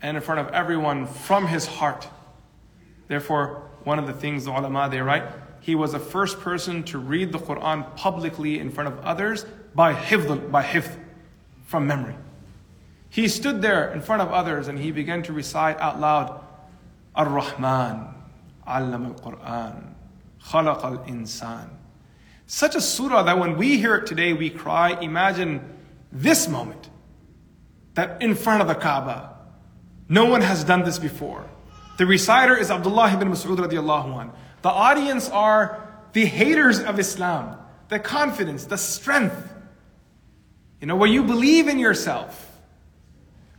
[0.00, 2.08] and in front of everyone from his heart.
[3.08, 5.24] Therefore, one of the things the ulama they write,
[5.64, 9.94] he was the first person to read the Quran publicly in front of others by
[9.94, 10.94] hifd, by hifd,
[11.64, 12.16] from memory.
[13.08, 16.38] He stood there in front of others and he began to recite out loud,
[17.14, 18.08] Ar-Rahman,
[18.66, 19.94] Allam al-Quran,
[20.48, 21.70] Khalaq al-Insan.
[22.46, 25.00] Such a surah that when we hear it today, we cry.
[25.00, 25.62] Imagine
[26.12, 26.90] this moment
[27.94, 29.34] that in front of the Kaaba,
[30.10, 31.48] no one has done this before.
[31.96, 34.32] The reciter is Abdullah ibn Mas'ud radiallahu anh.
[34.64, 37.58] The audience are the haters of Islam,
[37.90, 39.52] the confidence, the strength.
[40.80, 42.50] You know, when you believe in yourself,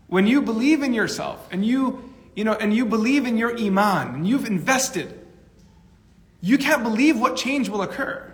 [0.07, 4.15] when you believe in yourself and you, you know, and you believe in your iman
[4.15, 5.13] and you've invested,
[6.41, 8.33] you can't believe what change will occur.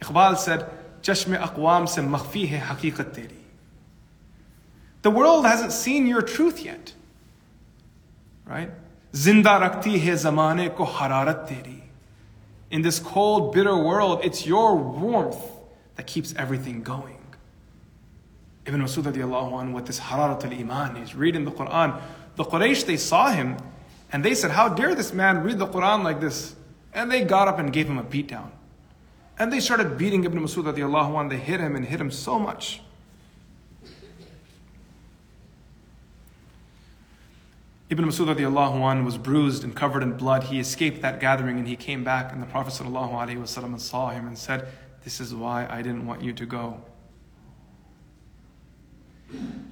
[0.00, 0.70] Iqbal said,
[1.02, 3.30] teri.
[5.02, 6.92] The world hasn't seen your truth yet.
[8.46, 8.70] Right?
[9.12, 11.79] Zinda rakti hai zamane ko hararat teri.
[12.70, 15.40] In this cold, bitter world, it's your warmth
[15.96, 17.18] that keeps everything going.
[18.66, 22.00] Ibn Masud radiallahu anhu with this hararat al-iman, he's reading the Quran.
[22.36, 23.56] The Quraysh, they saw him
[24.12, 26.54] and they said, how dare this man read the Quran like this?
[26.92, 28.50] And they got up and gave him a beatdown.
[29.38, 31.30] And they started beating Ibn Masud radiallahu anhu.
[31.30, 32.82] They hit him and hit him so much.
[37.90, 40.44] Ibn Masud radiallahu anhu was bruised and covered in blood.
[40.44, 44.10] He escaped that gathering and he came back and the Prophet sallallahu alaihi wasallam saw
[44.10, 44.68] him and said,
[45.02, 46.80] this is why I didn't want you to go.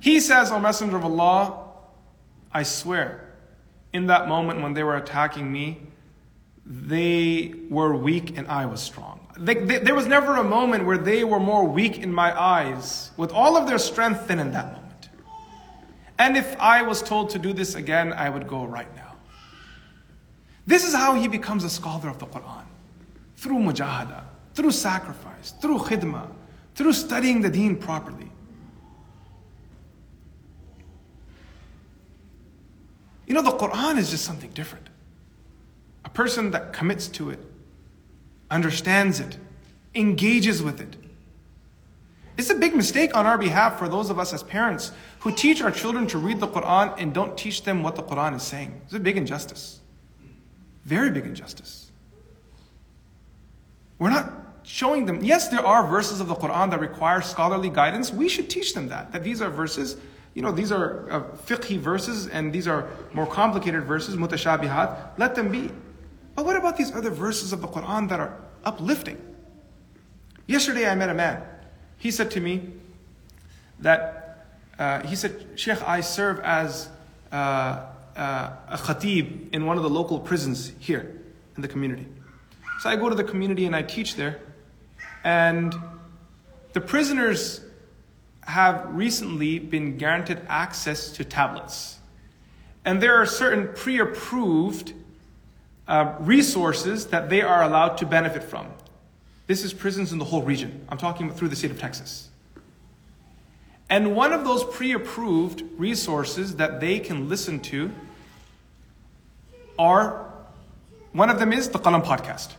[0.01, 1.65] He says, O Messenger of Allah,
[2.53, 3.35] I swear,
[3.93, 5.81] in that moment when they were attacking me,
[6.67, 9.21] they were weak and I was strong.
[9.39, 13.13] They, they, there was never a moment where they were more weak in my eyes
[13.17, 14.88] with all of their strength than in that moment.
[16.19, 19.15] And if I was told to do this again, I would go right now.
[20.67, 22.65] This is how he becomes a scholar of the Quran
[23.37, 26.29] through mujahada, through sacrifice, through khidmah,
[26.75, 28.31] through studying the deen properly.
[33.27, 34.89] You know, the Quran is just something different.
[36.05, 37.41] A person that commits to it,
[38.51, 39.37] understands it,
[39.95, 40.97] engages with it.
[42.39, 45.61] It's a big mistake on our behalf for those of us as parents who teach
[45.61, 48.81] our children to read the Quran and don't teach them what the Quran is saying.
[48.85, 49.81] It's a big injustice.
[50.85, 51.91] Very big injustice.
[53.99, 58.13] We're not showing them, yes, there are verses of the Quran that require scholarly guidance.
[58.13, 59.97] We should teach them that, that these are verses
[60.35, 65.19] you know, these are uh, fiqhi verses and these are more complicated verses, mutashabihat.
[65.19, 65.69] Let them be.
[66.37, 69.21] But what about these other verses of the Quran that are uplifting?
[70.47, 71.43] Yesterday I met a man.
[71.99, 72.63] He said to me
[73.81, 74.47] that,
[74.79, 76.89] uh, he said, Sheikh, I serve as
[77.33, 77.85] uh,
[78.17, 81.21] uh, a khatib in one of the local prisons here
[81.57, 82.07] in the community.
[82.81, 84.41] So I go to the community and I teach there.
[85.25, 85.75] And
[86.73, 87.61] the prisoners
[88.43, 91.99] have recently been granted access to tablets.
[92.85, 94.95] And there are certain pre approved
[95.87, 98.69] uh, resources that they are allowed to benefit from.
[99.49, 100.87] This is prisons in the whole region.
[100.91, 102.29] I'm talking through the state of Texas.
[103.91, 107.91] And one of those pre approved resources that they can listen to
[109.79, 110.31] are
[111.13, 112.53] one of them is the Qalam podcast.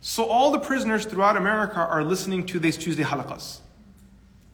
[0.00, 3.60] So all the prisoners throughout America are listening to these Tuesday halaqas.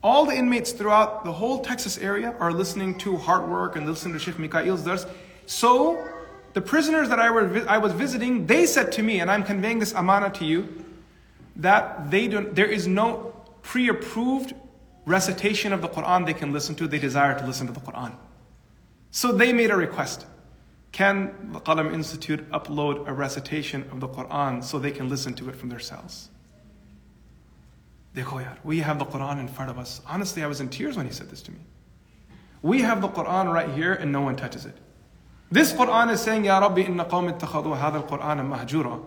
[0.03, 4.13] All the inmates throughout the whole Texas area are listening to Hard Work and listening
[4.15, 5.07] to Sheikh Mikail's dars.
[5.47, 6.07] So
[6.53, 9.79] the prisoners that I, were, I was visiting, they said to me, and I'm conveying
[9.79, 10.85] this amana to you,
[11.57, 14.55] that they don't, there is no pre-approved
[15.05, 16.89] recitation of the Quran they can listen to.
[16.89, 18.15] They desire to listen to the Quran.
[19.11, 20.27] So they made a request.
[20.93, 25.49] Can the Qalam Institute upload a recitation of the Quran so they can listen to
[25.49, 26.31] it from their cells?
[28.15, 30.01] Dekho yaar, we have the Quran in front of us.
[30.07, 31.59] Honestly, I was in tears when he said this to me.
[32.63, 34.77] We have the Quran right here and no one touches it.
[35.51, 39.05] This Quran is saying, Ya Rabbi, inna qawmi ittakhadu hadha al-Quran mahjura.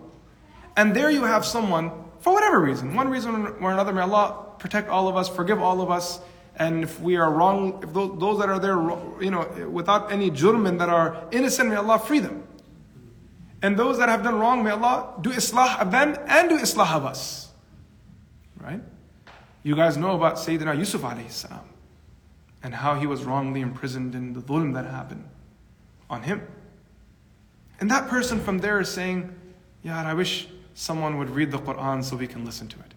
[0.75, 1.91] And there you have someone
[2.23, 5.81] for whatever reason, one reason or another, may Allah protect all of us, forgive all
[5.81, 6.21] of us,
[6.55, 8.77] and if we are wrong, if those, those that are there,
[9.21, 12.47] you know, without any jurm that are innocent, may Allah free them.
[13.61, 16.95] And those that have done wrong, may Allah do islah of them and do islah
[16.95, 17.49] of us.
[18.57, 18.81] Right?
[19.63, 21.67] You guys know about Sayyidina Yusuf alayhi salam
[22.63, 25.27] and how he was wrongly imprisoned and the dhulm that happened
[26.12, 26.46] on him.
[27.80, 29.34] And that person from there is saying,
[29.82, 32.94] Yeah, I wish someone would read the Quran so we can listen to it.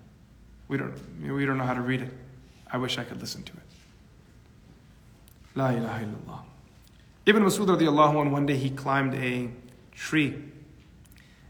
[0.68, 2.12] We don't, we don't know how to read it.
[2.72, 3.60] I wish I could listen to it.
[5.56, 6.39] La ilaha illallah.
[7.26, 9.50] Ibn Masud radiallahu anh, one day he climbed a
[9.94, 10.42] tree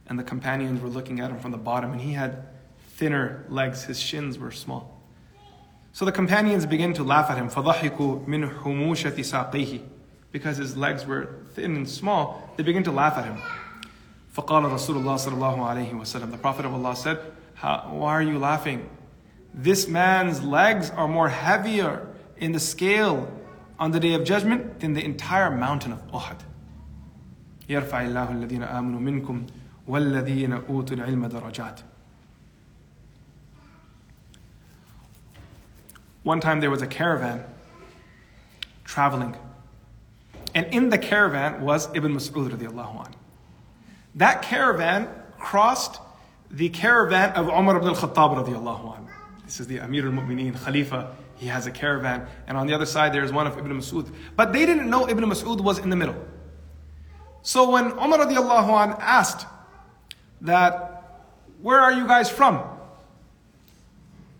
[0.07, 2.47] and the companions were looking at him from the bottom and he had
[2.89, 5.01] thinner legs, his shins were small.
[5.93, 7.49] So the companions began to laugh at him.
[7.49, 9.81] فَضَحِكُوا مِنْ حُمُوشَةِ سَاقِيهِ
[10.36, 13.38] because his legs were thin and small, they began to laugh at him.
[14.36, 17.16] فَقَالَ رَسُولُ اللَّهِ صَلَى اللَّهُ عَلَيْهِ وَسَلَّمَ The Prophet of Allah said,
[17.62, 18.86] Why are you laughing?
[19.54, 22.06] This man's legs are more heavier
[22.36, 23.32] in the scale
[23.78, 26.40] on the Day of Judgment than the entire mountain of Uhud.
[27.66, 29.46] يَرْفَعِ اللَّهُ الَّذِينَ آمَنُوا مِنْكُمْ
[29.88, 31.82] وَالَّذِينَ أُوتُوا الْعِلْمَ دَرَجَاتٍ
[36.24, 37.42] One time there was a caravan
[38.84, 39.34] traveling
[40.56, 43.14] and in the caravan was Ibn Mas'ud radiallahu anh.
[44.14, 45.06] That caravan
[45.38, 46.00] crossed
[46.50, 49.10] the caravan of Umar ibn al-Khattab radiallahu anh.
[49.44, 51.14] This is the Amir al-Mu'mineen, Khalifa.
[51.34, 52.26] He has a caravan.
[52.46, 54.10] And on the other side, there's one of Ibn Mas'ud.
[54.34, 56.16] But they didn't know Ibn Mas'ud was in the middle.
[57.42, 59.46] So when Umar radiallahu anh asked
[60.40, 61.20] that,
[61.60, 62.62] where are you guys from?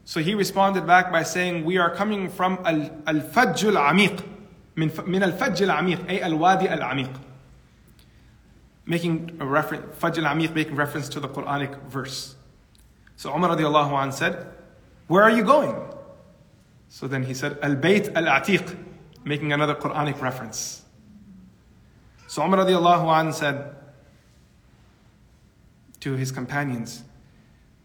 [0.07, 4.33] So he responded back by saying, we are coming from al-Fajj al-Amiq.
[4.76, 7.12] من من الفج العميق أي الوادي العميق
[8.86, 12.36] making a reference Fajj al-Amiq making reference to the Quranic verse
[13.16, 14.48] so Umar radiallahu anh said
[15.12, 15.76] where are you going?
[16.88, 18.78] So then he said, Al Bayt Al Atiq,
[19.26, 20.84] making another Quranic reference.
[22.28, 23.76] So Umar radiallahu anh said
[26.00, 27.04] to his companions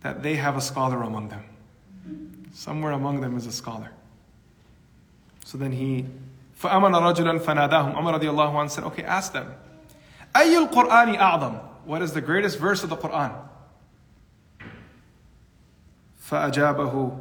[0.02, 1.44] that they have a scholar among them.
[2.52, 3.90] Somewhere among them is a scholar.
[5.44, 6.06] So then he,
[6.61, 9.53] فَأَمَنَ رَجُلًا فَنَادَاهُمْ Umar radiallahu anh said, okay, ask them.
[10.35, 13.31] أَيُّ الْقُرْآنِ أَعْظَمُ What is the greatest verse of the Qur'an?
[16.29, 17.17] فأجابه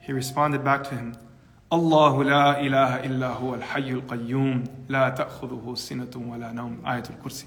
[0.00, 1.16] He responded back to him
[1.72, 7.46] الله لا إله إلا هو الحي القيوم لا تأخذه سنة ولا نوم آية الكرسي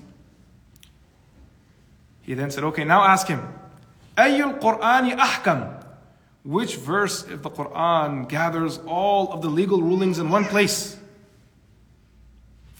[2.24, 3.42] He then said, okay, now ask him,
[4.18, 5.80] أي القرآن أحكم?
[6.44, 10.99] Which verse of the Quran gathers all of the legal rulings in one place?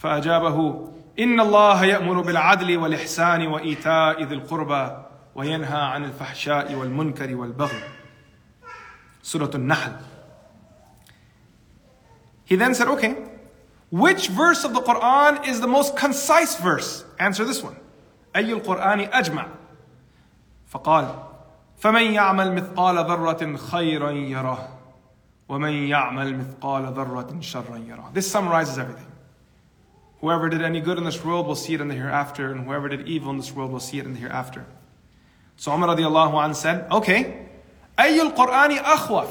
[0.00, 0.88] فأجابه
[1.18, 4.96] إن الله يأمر بالعدل والإحسان وإيتاء ذي القربى
[5.34, 7.82] وينهى عن الفحشاء والمنكر والبغي
[9.22, 9.98] Surah An-Nahl.
[12.46, 13.16] He then said, okay,
[13.90, 17.04] which verse of the Quran is the most concise verse?
[17.18, 17.76] Answer this one.
[18.36, 19.46] أي القرآن أجمع
[20.72, 21.14] فقال
[21.78, 24.68] فمن يعمل مثقال ذرة خيرا يره
[25.48, 29.09] ومن يعمل مثقال ذرة شرا يره This summarizes everything.
[30.21, 32.89] Whoever did any good in this world will see it in the hereafter, and whoever
[32.89, 34.65] did evil in this world will see it in the hereafter.
[35.57, 37.45] So Umar radiallahu anh said, okay,
[37.99, 39.29] أي القرآن أخوف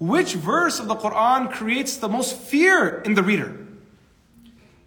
[0.00, 3.56] Which verse of the Quran creates the most fear in the reader?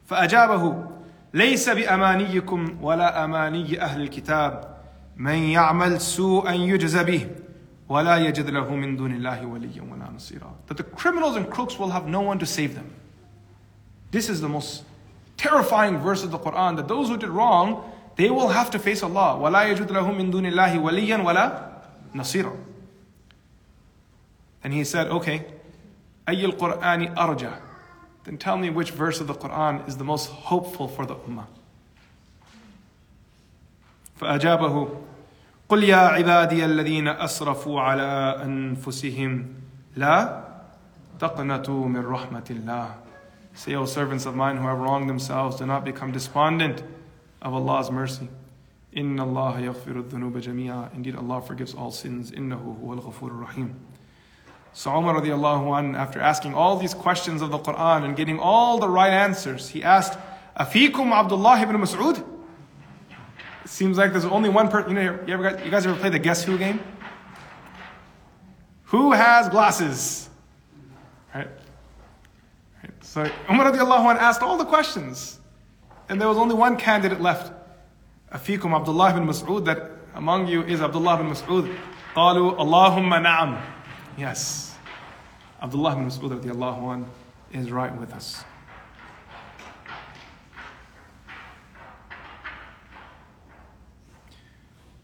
[0.09, 0.86] فأجابه
[1.34, 4.78] ليس بأمانيكم ولا أماني أهل الكتاب
[5.17, 7.28] من يعمل سوءا يجز به
[7.89, 11.89] ولا يجد له من دون الله وليا ولا نصيرا That the criminals and crooks will
[11.89, 12.93] have no one to save them.
[14.11, 14.84] This is the most
[15.41, 17.84] terrifying verse of the Quran that those who did wrong,
[18.15, 19.38] they will have to face Allah.
[19.38, 21.71] ولا يجد له من دون الله وليا ولا
[22.15, 22.53] نصيرا
[24.63, 25.45] And he said, okay,
[26.28, 27.51] أي القرآن أرجى
[28.23, 31.45] Then tell me which verse of the Quran is the most hopeful for the Ummah.
[34.19, 34.89] فأجابه
[35.69, 39.53] قل يا عبادي الذين أسرفوا على أنفسهم
[39.95, 40.43] لا
[41.19, 42.95] تقنطوا من رحمة الله
[43.55, 46.82] Say, O servants of mine who have wronged themselves, do not become despondent
[47.40, 48.28] of Allah's mercy.
[48.92, 50.94] Inna Allah yaghfiru dhunuba jami'a.
[50.94, 52.30] Indeed, Allah forgives all sins.
[52.30, 53.80] Innahu huwal ghafurur rahim.
[54.74, 58.78] So Umar radiallahu an, after asking all these questions of the Quran and getting all
[58.78, 60.18] the right answers, he asked,
[60.59, 62.24] Afikum Abdullah ibn Mas'ud?
[63.64, 64.90] It seems like there's only one person.
[64.90, 66.80] You know, you, ever got, you guys ever play the Guess Who game?
[68.84, 70.28] Who has glasses?
[71.34, 71.48] Right?
[73.11, 73.11] right.
[73.11, 75.39] So Umar radiallahu an asked all the questions.
[76.09, 77.51] And there was only one candidate left.
[78.34, 81.75] Afikum Abdullah ibn Mas'ud, that among you is Abdullah ibn Mas'ud.
[82.15, 83.61] قالوا اللهم نعم.
[84.17, 84.75] Yes.
[85.61, 87.05] Abdullah ibn Mas'ud radiallahu anh
[87.51, 88.43] is right with us.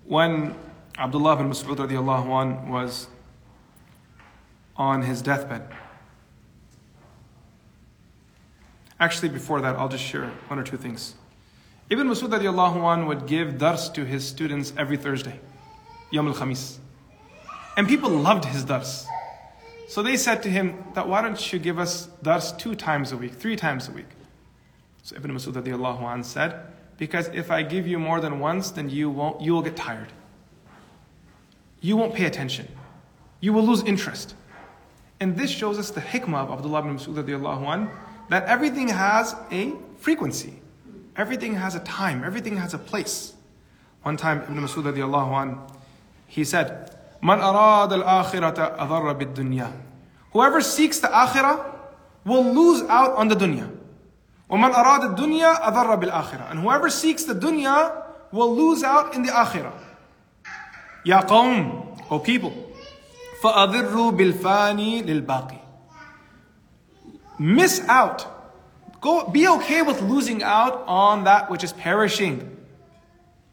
[0.06, 0.56] When
[0.98, 3.08] Abdullah ibn Mas'ud radiallahu anh was
[4.76, 5.68] on his deathbed,
[9.01, 11.15] actually before that, I'll just share one or two things.
[11.91, 15.41] Ibn Mas'ud anh would give dars to his students every Thursday,
[16.11, 16.79] Yom al-Khamis.
[17.77, 19.07] And people loved his dars.
[19.89, 23.17] So they said to him that why don't you give us dars two times a
[23.17, 24.09] week, three times a week?
[25.03, 26.61] So Ibn Masud anh said,
[26.99, 30.13] because if I give you more than once, then you won't you will get tired.
[31.81, 32.69] You won't pay attention.
[33.41, 34.35] You will lose interest.
[35.21, 37.17] And this shows us the hikmah of Abdullah ibn Masud
[38.30, 40.60] that everything has a frequency.
[41.16, 43.34] Everything has a time, everything has a place.
[44.02, 45.60] One time Ibn Masud radiallahu anh,
[46.28, 46.90] he said,
[47.22, 49.72] Man arad al-akhirata adarra bid-dunya.
[50.32, 51.64] Whoever seeks the akhirah
[52.26, 53.70] will lose out on the dunya.
[54.50, 59.32] وَمَنْ أَرَادَ الدُّنْيَا أَضَرَّ بِالْآخِرَةِ And whoever seeks the dunya will lose out in the
[59.32, 59.74] akhirah.
[61.06, 62.54] يا قوم, O people,
[63.42, 65.57] فَأَضِرُّوا بِالْفَانِي لِلْبَاقِي
[67.39, 68.27] Miss out.
[69.01, 72.57] Go, be okay with losing out on that which is perishing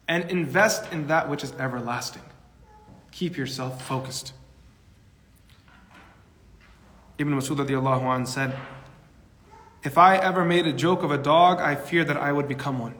[0.08, 2.22] and invest in that which is everlasting.
[3.12, 4.32] Keep yourself focused.
[7.18, 8.56] Ibn Masud said,
[9.82, 12.78] If I ever made a joke of a dog, I fear that I would become
[12.78, 12.94] one.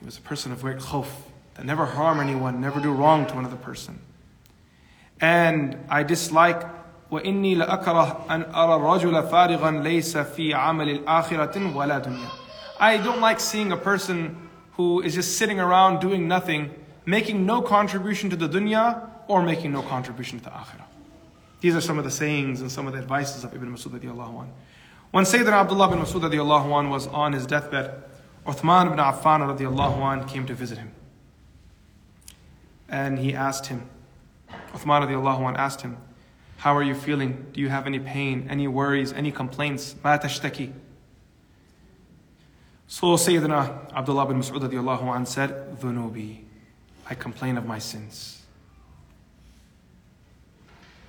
[0.00, 1.08] He was a person of great khawf,
[1.54, 4.00] that never harm anyone, never do wrong to another person.
[5.20, 6.62] And I dislike
[7.11, 12.29] وإني لأكره أن أرى الرجل فارغا ليس في عمل الآخرة ولا دنيا.
[12.79, 16.69] I don't like seeing a person who is just sitting around doing nothing
[17.07, 20.83] making no contribution to the dunya or making no contribution to the akhirah.
[21.61, 24.41] These are some of the sayings and some of the advices of Ibn Masud radiallahu
[24.41, 24.53] anh.
[25.11, 28.03] When Sayyidina Abdullah bin Masud radiallahu anh was on his deathbed,
[28.45, 30.91] Uthman ibn Affan radiallahu anh came to visit him.
[32.89, 33.89] And he asked him,
[34.73, 35.97] Uthman radiallahu anh asked him,
[36.61, 37.45] How are you feeling?
[37.53, 39.95] Do you have any pain, any worries, any complaints?
[40.03, 40.73] Ma tashtaki?
[42.87, 46.39] So Sayyidina Abdullah bin Mas'ud radiallahu anh said, Dhunubi.
[47.09, 48.41] I complain of my sins.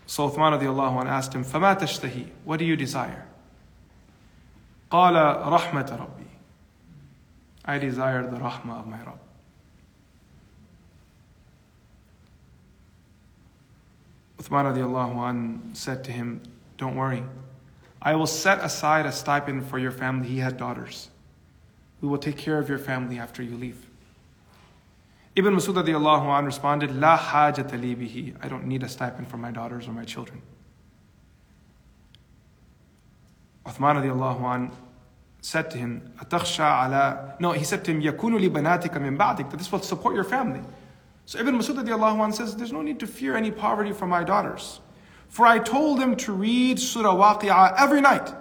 [0.07, 3.27] So Uthman radiallahu anh asked him, فَمَا تَشْتَهِي What do you desire?
[4.91, 6.29] قَالَ رَحْمَةَ رَبِّي
[7.65, 9.19] I desire the rahmah of my Rabb.
[14.44, 16.42] Uthman radiallahu anh said to him,
[16.78, 17.24] Don't worry.
[18.02, 20.28] I will set aside a stipend for your family.
[20.28, 21.10] He had daughters.
[22.02, 23.90] We will take care of your family after you leave.
[25.38, 28.36] Ibn Masud radiallahu anh responded, La hajat bihi.
[28.42, 30.42] I don't need a stipend for my daughters or my children.
[33.66, 34.72] Uthman radiallahu anh
[35.40, 36.14] said to him,
[36.60, 37.36] ala.
[37.40, 39.50] No, he said to him, Yakunu li banatika min ba'dik.
[39.52, 40.62] That this will support your family.
[41.26, 44.82] So Ibn Masud says, There's no need to fear any poverty for my daughters.
[45.30, 48.32] For I told them to read Surah Waqi'ah every night.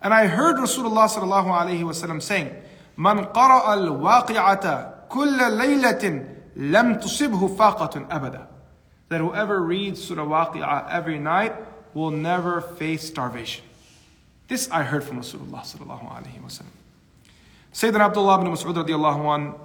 [0.00, 2.54] And I heard Rasulullah saying,
[2.96, 8.46] Man qara'a al-waqi'ata kulla laylatin lam tusibhu faqatun abada.
[9.08, 11.54] That whoever reads Surah Waqi'ah every night
[11.94, 13.64] will never face starvation.
[14.46, 16.48] This I heard from Rasulullah alayhi wa.
[17.74, 19.58] Sayyidina Abdullah ibn Mas'ud radiallahu anhu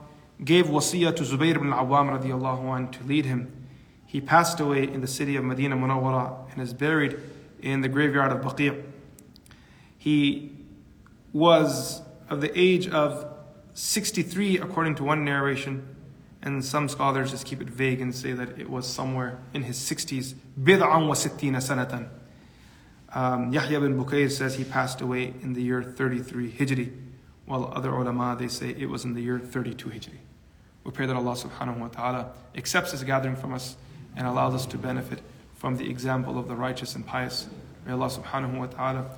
[0.44, 3.52] gave wasiyah to Zubayr ibn al-Awwam radiallahu an to lead him.
[4.06, 7.20] He passed away in the city of Medina Munawwara and is buried
[7.62, 8.84] in the graveyard of Baqi'.
[9.98, 10.52] He
[11.32, 13.26] was of the age of
[13.74, 15.94] 63 according to one narration
[16.44, 19.80] and some scholars just keep it vague and say that it was somewhere in his
[19.80, 20.36] 60s.
[20.62, 22.10] Bid'an wa sittina sanatan.
[23.16, 26.92] Um, Yahya bin Bukayr says he passed away in the year 33 Hijri,
[27.46, 30.18] while other ulama they say it was in the year 32 Hijri.
[30.85, 33.77] We pray that Allah subhanahu wa ta'ala accepts this gathering from us
[34.17, 35.21] and allows us to benefit
[35.55, 37.47] from the example of the righteous and pious.
[37.85, 39.11] May Allah subhanahu wa ta'ala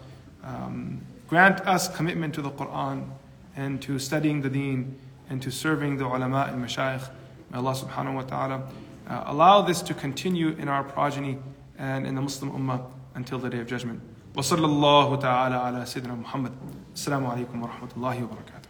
[0.42, 3.09] um, grant us commitment to the Quran
[3.57, 4.98] and to studying the deen
[5.28, 7.09] and to serving the ulama and mashayikh.
[7.51, 8.62] May Allah subhanahu wa ta'ala
[9.09, 11.38] uh, allow this to continue in our progeny
[11.78, 12.84] and in the Muslim ummah
[13.14, 14.01] until the day of judgment.
[14.34, 16.53] وصلى الله تعالى على سيدنا محمد
[16.94, 18.63] السلام عليكم ورحمة الله وبركاته